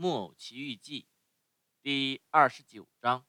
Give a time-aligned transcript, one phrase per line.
[0.00, 1.02] 木偶奇遇记》
[1.82, 3.26] 第二十九章。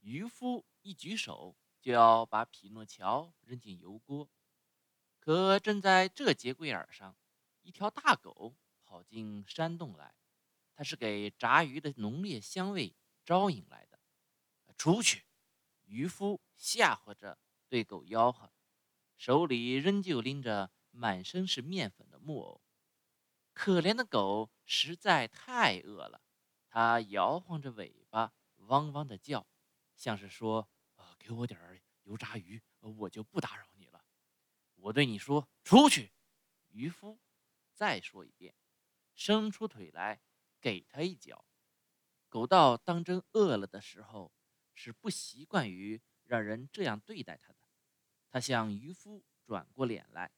[0.00, 4.28] 渔夫一举手就要把匹诺乔扔进油锅，
[5.18, 7.16] 可正在这节骨眼上，
[7.62, 10.14] 一条大狗跑进山洞来。
[10.74, 12.94] 它是给炸鱼的浓烈香味
[13.24, 13.98] 招引来的。
[14.76, 15.24] 出去！
[15.86, 17.38] 渔夫吓唬着
[17.70, 18.52] 对狗吆喝，
[19.16, 22.60] 手里仍旧拎着满身是面粉的木偶。
[23.68, 26.22] 可怜的狗实在太饿了，
[26.70, 29.46] 它摇晃着尾巴，汪汪的叫，
[29.94, 34.02] 像是说：“呃，给我点油炸鱼，我就不打扰你了。”
[34.76, 36.14] 我对你说：“出去！”
[36.72, 37.20] 渔夫
[37.74, 38.54] 再说一遍，
[39.14, 40.22] 伸出腿来。
[40.62, 41.44] 给他一脚。
[42.30, 44.32] 狗到当真饿了的时候，
[44.74, 47.58] 是不习惯于让人这样对待它的。
[48.30, 50.32] 它向渔夫转过脸来，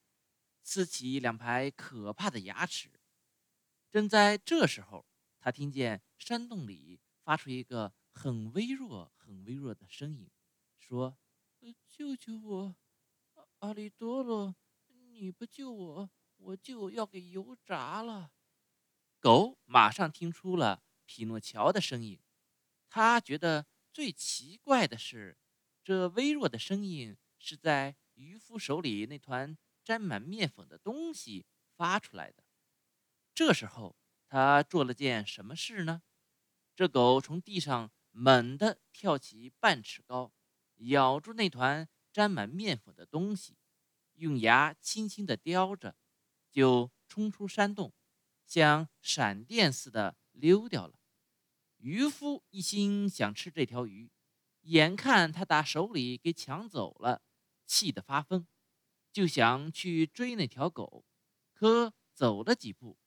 [0.65, 3.00] 呲起两排可怕的牙齿。
[3.91, 5.05] 正在这时候，
[5.41, 10.31] 他听见山洞里发出一个很微弱、很微弱的声音，
[10.79, 11.19] 说
[11.89, 12.77] ：“救救我，
[13.59, 14.55] 阿里多罗！
[14.87, 18.31] 你不救我，我就要给油炸了。”
[19.19, 22.21] 狗马上听出了匹诺乔的声音，
[22.89, 25.37] 他觉得最奇怪的是，
[25.83, 31.45] 这微弱的声音是在渔夫手里那团沾满面粉的东西
[31.75, 32.45] 发出来的。
[33.35, 33.97] 这时候，
[34.29, 36.03] 他做了件什么事呢？
[36.77, 40.33] 这狗从地上猛地跳起半尺高，
[40.77, 43.57] 咬住那团沾满面粉的东西，
[44.15, 45.97] 用牙轻轻地叼着，
[46.51, 47.93] 就冲出山洞。
[48.47, 50.99] 像闪电似的溜掉了。
[51.77, 54.11] 渔夫一心想吃这条鱼，
[54.63, 57.23] 眼看他打手里给抢走了，
[57.65, 58.47] 气得发疯，
[59.13, 61.07] 就想去追那条狗。
[61.55, 62.99] 可走了几步，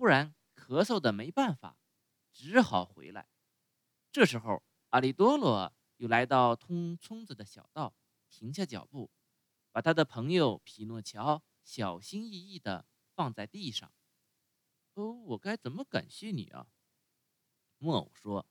[0.00, 1.76] 忽然咳嗽的没办法，
[2.32, 3.28] 只好回来。
[4.10, 7.94] 这时候，阿里多罗又来到通村子的小道，
[8.30, 9.10] 停下脚步，
[9.70, 13.92] 把他的朋友匹诺乔小心翼翼地放在地上。
[14.94, 16.66] 哦，我该怎么感谢你啊？
[17.76, 18.46] 木偶说：“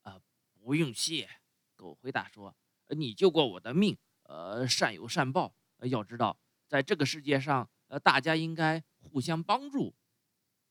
[0.00, 0.22] 啊，
[0.54, 1.28] 不用谢。”
[1.76, 2.56] 狗回答说
[2.96, 5.54] ：“你救过我的命，呃，善有善报。
[5.82, 9.94] 要知道，在这个世界上，呃，大家应该互相帮助。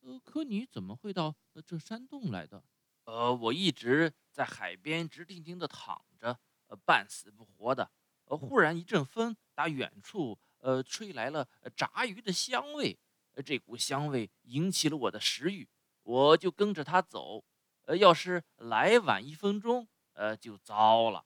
[0.06, 1.36] 呃，可你怎么会到
[1.66, 2.64] 这山洞来的？
[3.06, 7.92] 呃，我一直在海边直挺挺的躺着，呃，半死不活的。
[8.26, 13.00] 呃，忽然一阵风打远处，呃，吹来了炸鱼的香味。”
[13.34, 15.68] 呃这股香味引起了我的食欲，
[16.04, 17.44] 我就跟着他走。
[17.82, 21.26] 呃，要是来晚一分钟，呃，就糟了。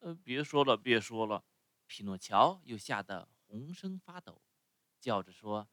[0.00, 1.44] 呃，别说了，别说了。
[1.86, 4.42] 匹诺乔又吓得浑身发抖，
[5.00, 5.66] 叫着说：“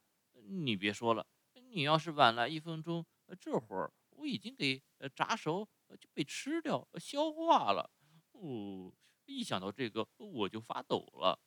[0.63, 1.27] 你别说了，
[1.69, 3.05] 你要是晚来一分钟，
[3.39, 4.83] 这会儿我已经给
[5.15, 5.67] 炸熟，
[5.99, 7.91] 就被吃掉、消化了。”
[8.33, 8.93] 哦，
[9.25, 11.39] 一想到这个，我就发抖了。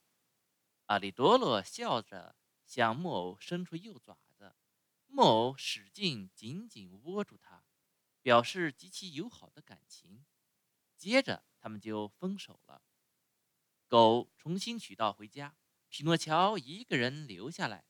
[0.87, 2.37] 阿里多罗笑着。
[2.67, 4.55] 向木偶伸出右爪子，
[5.09, 7.65] 木偶使劲紧紧握住它，
[8.23, 10.25] 表示极其友好的感情。
[10.97, 12.83] 接着，他们就分手了。
[13.89, 15.57] 狗重新取道回家，
[15.89, 17.87] 匹诺乔一个人留下来，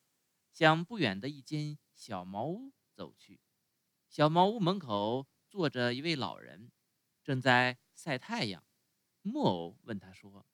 [0.50, 3.42] 向不远的一间小茅屋走去。
[4.08, 6.72] 小茅屋门口坐着一位老人，
[7.22, 8.64] 正在晒太阳。
[9.20, 10.46] 木偶问他说：“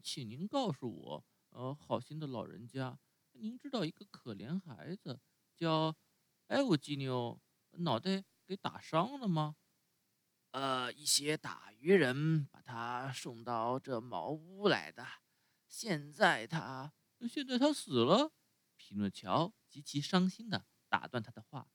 [0.00, 3.00] 请您告诉我，呃，好心的老人家。”
[3.34, 5.20] 您知道一个可怜孩子
[5.56, 5.96] 叫
[6.46, 7.40] 艾乌基纽，
[7.72, 9.56] 脑袋给打伤了吗？
[10.52, 15.04] 呃，一些打鱼人把他送到这茅屋来的。
[15.66, 16.94] 现在他，
[17.28, 18.32] 现在他死了。
[18.88, 21.68] 匹诺乔极其伤心的打断他的话：“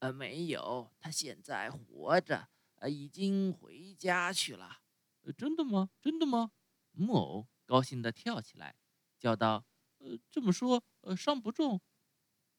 [0.00, 4.80] 呃，没有，他现在活着，呃，已经回家去了。
[5.22, 5.88] 呃真的吗？
[6.02, 6.50] 真的吗？”
[6.92, 8.76] 木偶高兴的跳起来，
[9.18, 9.64] 叫道。
[9.96, 11.80] 呃，这么说，呃，伤不重，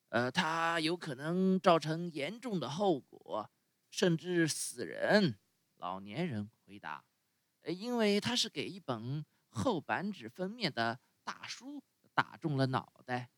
[0.08, 3.48] 呃，他有可能造成严重的后果，
[3.90, 5.38] 甚至死人。
[5.76, 7.04] 老年人回答
[7.62, 13.30] ：“呃，因为他是给一本厚板纸封面的大书打中了脑袋。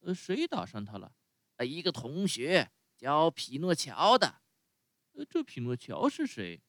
[0.00, 1.12] 呃，谁打伤他了？
[1.56, 4.40] 呃，一个同学叫匹诺乔的。
[5.12, 6.62] 呃，这匹诺乔是谁？”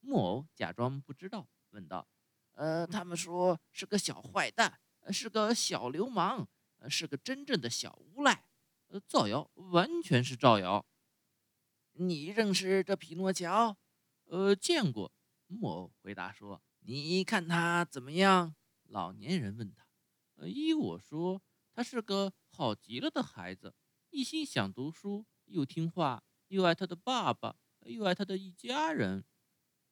[0.00, 2.08] 木偶假装不知道，问道
[2.54, 4.80] ：“呃，他们说是个小坏蛋。”
[5.12, 6.48] 是个小流氓，
[6.88, 8.48] 是个真正的小无赖，
[8.88, 10.84] 呃，造谣，完全是造谣。
[11.92, 13.76] 你认识这匹诺乔？
[14.24, 15.12] 呃，见过。
[15.46, 18.56] 木偶回答说：“你看他怎么样？”
[18.90, 19.86] 老年人问他
[20.42, 21.40] ：“呃，依我说，
[21.76, 23.74] 他是个好极了的孩子，
[24.08, 29.26] 一心想读书，又听话又爱他的爸爸，又爱他的一家人。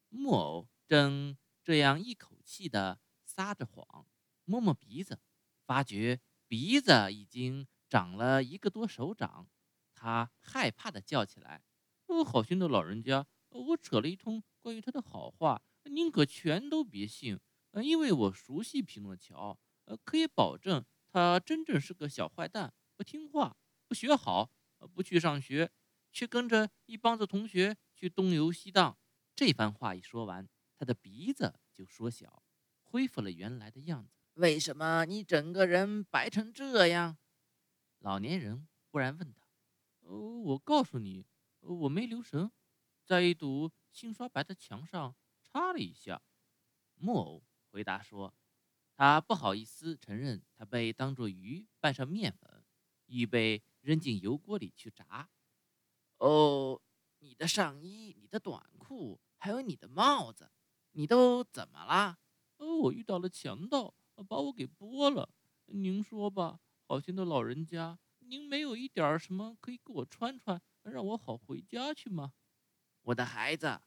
[0.09, 4.07] 木偶正这样一口气的撒着谎，
[4.45, 5.19] 摸摸鼻子，
[5.67, 9.47] 发觉鼻子已经长了一个多手掌。
[9.93, 11.63] 他害怕的叫起来
[12.09, 17.39] ：“哦，好心的老人家，我扯了一通关于他的好话，您可全都别信。
[17.83, 20.83] 因为我熟悉匹诺乔，呃，可以保证
[21.15, 23.55] 他真正是个小坏蛋，不听话，
[23.87, 24.51] 不学好，
[24.93, 25.71] 不去上学，
[26.11, 28.97] 却跟着一帮子同学去东游西荡。”
[29.33, 30.45] 这番话一说完，
[30.77, 32.43] 他的鼻子就缩小，
[32.83, 34.11] 恢复了原来的样子。
[34.33, 37.17] 为什么你整个人白成这样？
[37.99, 39.47] 老年人忽然问他。
[40.01, 41.25] 哦，我告诉你，
[41.61, 42.51] 我没留神，
[43.05, 46.21] 在一堵新刷白的墙上插了一下。
[46.95, 47.41] 木偶
[47.71, 48.33] 回答说
[48.95, 52.63] ：“他不好意思承认，他被当作鱼拌上面粉，
[53.07, 55.29] 预备扔进油锅里去炸。”
[56.17, 56.81] 哦，
[57.19, 60.49] 你的上衣、你的短裤，还有你的帽子，
[60.93, 62.19] 你都怎么了？
[62.57, 63.93] 哦，我遇到了强盗，
[64.29, 65.29] 把我给剥了。
[65.65, 67.99] 您说吧，好心的老人家。
[68.19, 72.33] 您没有一点什么可以给我穿穿，让我好回家去吗？
[73.01, 73.81] 我的孩子，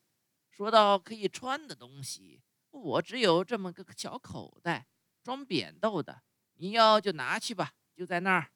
[0.51, 4.87] 说到可以穿的东西，我只有这么个小口袋，
[5.29, 6.23] 装扁豆的。
[6.55, 8.51] 你要就拿去吧，就在那儿。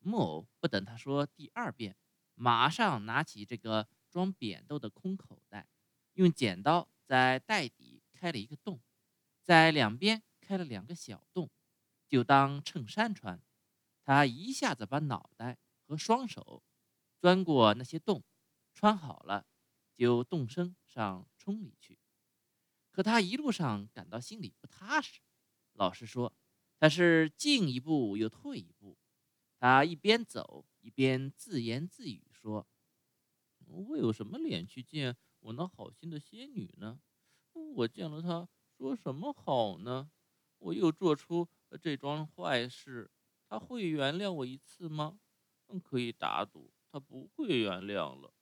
[0.00, 1.96] 木偶不等他说第二遍，
[2.34, 5.68] 马上拿起这个装扁豆的空口袋，
[6.14, 8.80] 用剪刀在袋底开了一个洞，
[9.44, 11.48] 在两边开了两个小洞，
[12.08, 13.40] 就当衬衫穿。
[14.02, 15.56] 他一下子把脑袋
[15.86, 16.64] 和双手
[17.20, 18.24] 钻过那些洞，
[18.74, 19.46] 穿好了，
[19.94, 22.00] 就动身上村里去。
[22.90, 25.20] 可他一路上感到心里不踏实。
[25.74, 26.32] 老实说，
[26.78, 28.98] 他是进一步又退一步。
[29.58, 32.66] 他一边走一边自言自语说
[33.66, 37.00] ：“我有什么脸去见我那好心的仙女呢？
[37.52, 40.10] 我见了她说什么好呢？
[40.58, 41.48] 我又做出
[41.80, 43.10] 这桩坏事。”
[43.48, 45.20] 他会原谅我一次吗？
[45.84, 48.32] 可以打赌，他不会原谅了。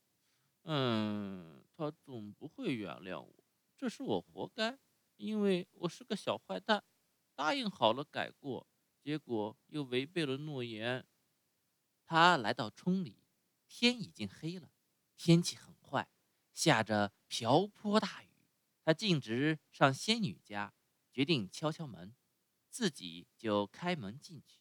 [0.63, 3.35] 嗯，他总不会原谅我，
[3.77, 4.79] 这是我活该，
[5.17, 6.85] 因为我是个小坏蛋，
[7.41, 8.69] 答应好了改过，
[9.01, 11.07] 结果又违背了诺言。
[12.05, 13.25] 他来到村里，
[13.67, 14.71] 天已经黑了，
[15.17, 16.07] 天气很坏，
[16.53, 18.29] 下着瓢泼大雨。
[18.85, 20.75] 他径直上仙女家，
[21.11, 22.15] 决定敲敲门，
[22.69, 24.61] 自己就开门进去。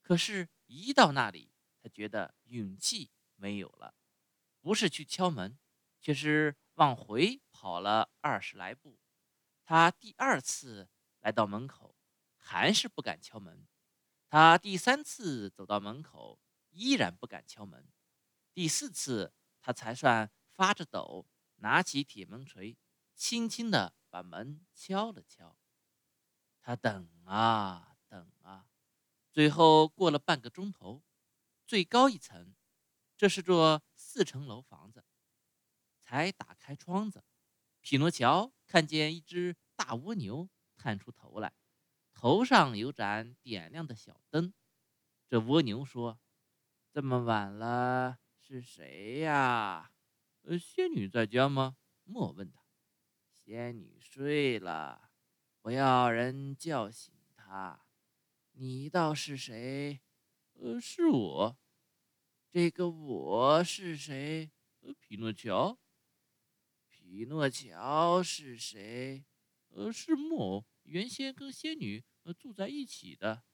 [0.00, 1.50] 可是，一到那里，
[1.82, 3.96] 他觉得勇气没有了，
[4.60, 5.58] 不是去敲门，
[6.00, 9.00] 却是往回跑了二十来步。
[9.64, 10.88] 他第二次
[11.20, 11.96] 来到门口，
[12.36, 13.66] 还是不敢敲门。
[14.28, 16.38] 他第三次走到门口，
[16.70, 17.90] 依然不敢敲门。
[18.52, 21.26] 第四次，他才算发着抖，
[21.56, 22.76] 拿起铁门锤，
[23.14, 25.56] 轻轻地把门敲了敲。
[26.60, 28.68] 他等啊等啊。
[29.32, 31.02] 最后过了半个钟头，
[31.66, 32.54] 最高一层，
[33.16, 35.04] 这是座四层楼房子，
[36.00, 37.24] 才打开窗子。
[37.80, 40.48] 匹诺乔看见一只大蜗牛
[40.78, 41.52] 探出头来，
[42.14, 44.54] 头上有盏点亮的小灯。
[45.28, 46.18] 这蜗牛说
[46.90, 49.92] ：“这么晚了，是谁呀
[50.42, 52.62] ？”“呃，仙女在家吗？”莫问他。
[53.28, 55.10] “仙女睡了，
[55.60, 57.84] 不要人叫醒她。”
[58.52, 60.00] 你倒是谁？
[60.54, 61.58] 呃，是我。
[62.50, 64.50] 这个我是谁？
[64.80, 65.78] 呃，匹诺乔。
[66.88, 69.24] 匹诺乔是谁？
[69.68, 73.44] 呃，是木偶，原先跟仙女呃住在一起的。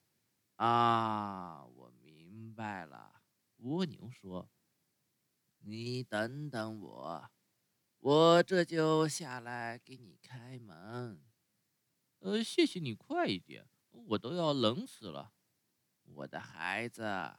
[0.56, 3.22] 啊，我明白了。
[3.56, 4.50] 蜗牛说
[5.66, 7.30] ：“你等等我，
[7.98, 11.20] 我这就下来给你开门。”
[12.20, 13.66] 呃，谢谢你，快一点。
[13.90, 15.32] 我都要冷死了，
[16.04, 17.36] 我的孩子，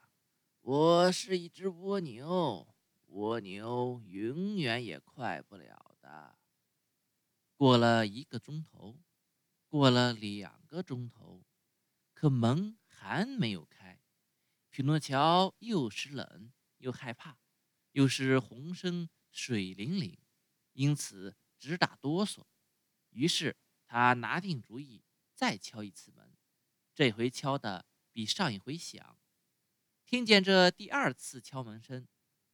[0.61, 2.67] 我是一只蜗牛，
[3.07, 6.37] 蜗牛永远也快不了的。
[7.55, 8.97] 过了一个钟头，
[9.77, 11.45] 过了两个钟头，
[12.13, 14.01] 可门还没有开。
[14.69, 17.37] 匹诺乔又是冷又害怕，
[17.91, 20.17] 又是浑身水淋淋，
[20.71, 22.45] 因此直打哆嗦。
[23.09, 25.03] 于是他拿定主意，
[25.33, 26.37] 再敲一次门。
[26.93, 29.19] 这回敲的比上一回响，
[30.05, 32.07] 听见这第二次敲门声，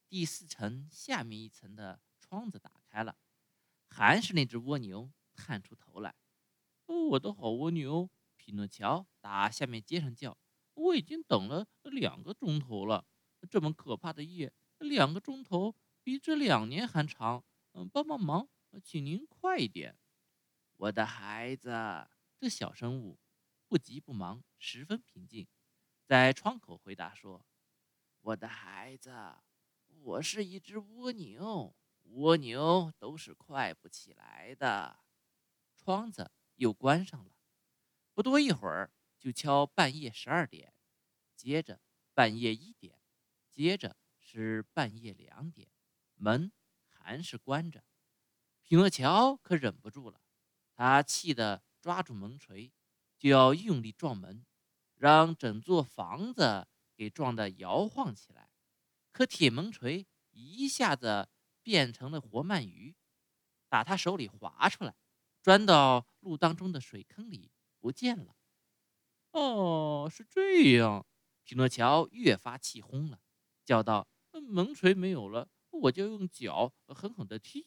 [0.10, 3.16] 第四层下面一层的窗子打开了，
[3.86, 6.16] 还是那只蜗牛探出头来。
[6.92, 10.38] 我的好蜗牛，匹诺乔打下面街上叫
[10.76, 13.06] ：“我已经等了两个钟头了，
[13.50, 17.44] 这么可怕的夜，两个钟头比这两年还长。
[17.74, 18.50] 嗯，帮帮忙，
[18.84, 19.98] 请您快一点。
[20.76, 21.70] 我的孩子，
[22.38, 23.18] 这小生物
[23.68, 25.48] 不急不忙，十分平静，
[26.06, 27.46] 在窗口回答说
[28.22, 29.14] ：“我的孩子，
[30.02, 35.00] 我是一只蜗牛，蜗牛都是快不起来的。”
[35.78, 36.30] 窗子
[36.62, 37.32] 又关上了。
[38.14, 40.76] 不多一会儿，就敲半夜十二点，
[41.36, 41.82] 接着
[42.14, 43.02] 半夜一点，
[43.52, 45.70] 接着是半夜两点，
[46.16, 46.52] 门。
[47.04, 47.84] 还是关着，
[48.62, 50.22] 匹诺乔可忍不住了，
[50.76, 52.72] 他气得抓住门锤，
[53.18, 54.46] 就要用力撞门，
[54.94, 58.52] 让整座房子给撞得摇晃起来。
[59.12, 61.28] 可铁门锤一下子
[61.64, 62.96] 变成了活鳗鱼，
[63.68, 64.94] 打他手里滑出来，
[65.42, 68.36] 钻到路当中的水坑里不见了。
[69.32, 71.06] 哦，是这样，
[71.44, 73.20] 匹诺乔越发气轰了，
[73.64, 74.08] 叫道
[74.50, 77.66] ：“门锤没有了。”我就用脚狠狠地踢，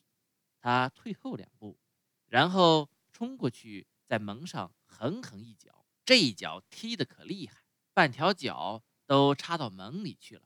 [0.61, 1.79] 他退后两步，
[2.27, 5.87] 然后冲过去，在门上狠狠一脚。
[6.05, 7.65] 这一脚踢得可厉害，
[7.95, 10.43] 半条脚都插到门里去了。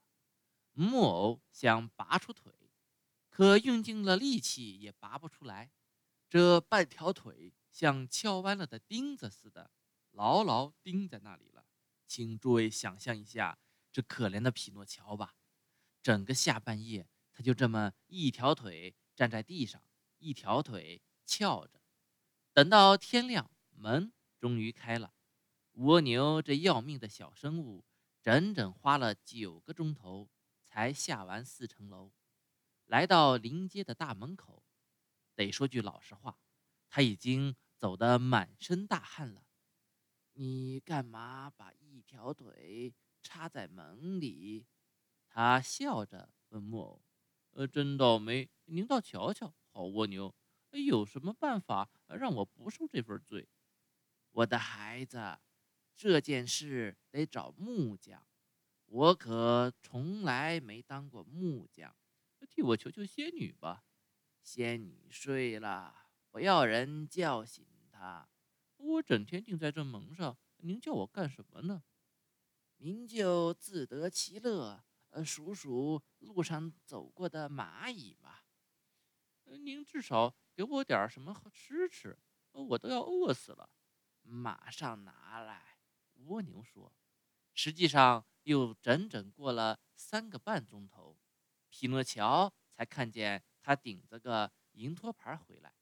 [0.72, 2.52] 木偶想拔出腿，
[3.28, 5.72] 可用尽了力气也拔不出来。
[6.28, 9.70] 这半条腿像翘弯了的钉子似的，
[10.10, 11.64] 牢牢钉在那里了。
[12.06, 13.58] 请诸位想象一下
[13.90, 15.34] 这可怜的匹诺乔吧，
[16.02, 17.08] 整个下半夜。
[17.32, 19.80] 他就这么一条腿站在地上，
[20.18, 21.80] 一条腿翘着，
[22.52, 25.14] 等到天亮，门终于开了。
[25.74, 27.84] 蜗牛这要命的小生物，
[28.20, 30.28] 整整花了九个钟头
[30.64, 32.12] 才下完四层楼，
[32.86, 34.64] 来到临街的大门口。
[35.38, 36.36] 得说句老实话，
[36.88, 39.46] 他已经走得满身大汗了。
[40.32, 42.92] 你干嘛把一条腿
[43.22, 44.66] 插在门里？
[45.28, 47.02] 他笑着问木偶。
[47.52, 48.50] 呃，真倒霉！
[48.64, 50.34] 您倒瞧瞧，好蜗牛，
[50.72, 53.48] 有什么办法让我不受这份罪？
[54.32, 55.38] 我的孩子，
[55.94, 58.26] 这件事得找木匠，
[58.86, 61.94] 我可从来没当过木匠，
[62.50, 63.84] 替我求求仙女吧。
[64.50, 65.94] 仙女睡了，
[66.30, 68.26] 不要人叫醒她。
[68.78, 71.82] 我整天定在这门上，您叫我干什么呢？
[72.78, 74.82] 您就自得其乐。
[75.10, 78.46] 呃，数数路上走过的蚂蚁吧。
[79.44, 82.18] 您至少给我点什么吃吃，
[82.52, 83.68] 我都要饿死了。
[84.22, 85.76] 马上拿来。
[86.24, 86.90] 蜗牛说。
[87.52, 91.18] 实际上，又整整过了三个半钟头，
[91.68, 95.74] 匹诺乔才看见他顶着个银托盘回来，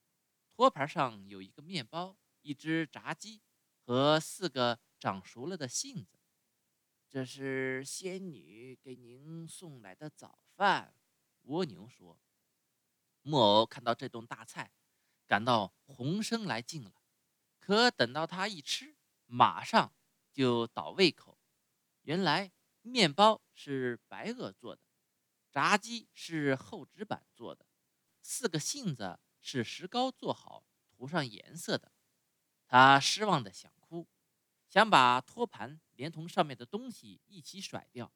[0.50, 3.40] 托盘上有一个面包、一只炸鸡
[3.84, 6.18] 和四个长熟了的杏子。
[7.08, 10.96] 这是仙女给您送来的早饭，
[11.42, 12.18] 蜗牛说。
[13.22, 14.72] 木偶看到这顿大菜，
[15.24, 16.92] 感到浑身来劲了。
[17.60, 19.92] 可等到他一吃，马上
[20.32, 21.38] 就倒胃口。
[22.02, 22.50] 原来
[22.82, 24.82] 面包是白垩做的，
[25.52, 27.64] 炸鸡是厚纸板做的，
[28.28, 31.92] 四个杏子是石膏做好涂上颜色的。
[32.66, 34.08] 他失望的想哭，
[34.68, 35.80] 想把托盘。
[35.92, 38.12] 连同上面的东西一起甩掉，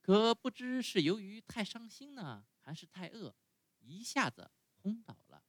[0.00, 3.34] 可不知是由于太伤心呢，还是太饿，
[3.80, 5.42] 一下子昏倒了。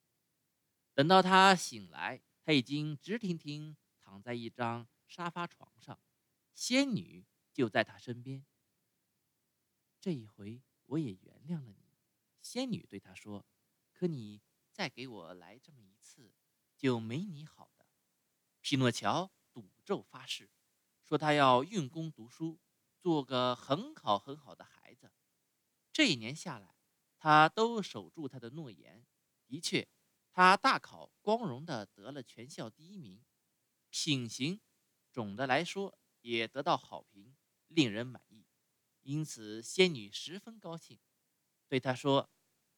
[0.95, 5.99] 等到他醒来，他已经直挺挺躺在一张沙发床上，
[6.55, 8.43] 仙女就在他身边。
[9.99, 11.99] 这一回我也原谅了你，
[12.41, 13.45] 仙女对他说。
[13.97, 16.31] 可你再给我来这么一次，
[16.77, 17.87] 就没你好的。
[18.61, 20.51] 匹诺乔赌咒发誓。
[21.03, 22.59] 说他要用功读书，
[22.99, 25.11] 做个很好很好的孩子。
[25.91, 26.75] 这一年下来，
[27.17, 29.03] 他都守住他的诺言。
[29.47, 29.87] 的确，
[30.31, 33.25] 他大考光荣地得了全校第一名，
[33.89, 34.61] 品行
[35.11, 37.35] 总的来说也得到好评，
[37.65, 38.45] 令人满意。
[39.01, 40.99] 因此，仙女十分高兴，
[41.67, 42.29] 对他说：“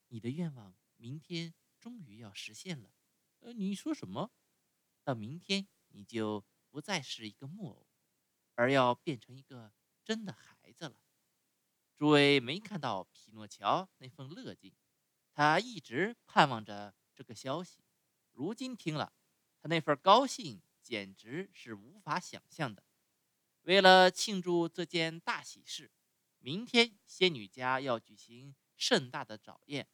[0.07, 2.91] 你的愿望明天终于要实现了。”
[3.39, 4.31] 呃，你说什么？
[5.03, 7.87] 到明天你就不再是一个木偶。
[8.55, 10.99] 而要变成一个真的孩子了。
[11.95, 14.75] 诸位没看到匹诺乔那份乐劲，
[15.33, 17.85] 他一直盼望着这个消息。
[18.31, 19.13] 如今听了，
[19.61, 22.83] 他那份高兴简直是无法想象的。
[23.61, 25.91] 为了庆祝这件大喜事，
[26.39, 29.87] 明天仙女家要举行盛大的早宴，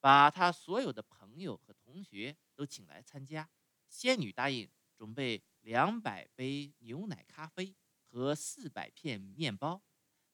[0.00, 3.48] 把他所有的朋友和同学都请来参加。
[3.88, 7.76] 仙女答应准备两百杯牛奶咖啡。
[8.10, 9.82] 和四百片面包，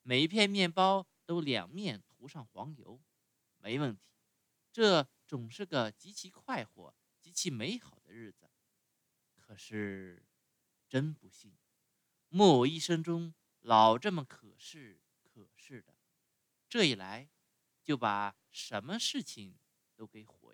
[0.01, 3.03] 每一片面包都两面涂上黄油。
[3.57, 4.01] 没问题，
[4.71, 8.49] 这总是个极其快活、极其美好的日子。
[9.35, 10.25] 可是，
[10.87, 11.57] 真不幸，
[12.29, 15.93] 木偶一生中老这么可是可是的，
[16.69, 17.29] 这一来，
[17.85, 19.55] 就把什么事情
[19.95, 20.44] 都给毁。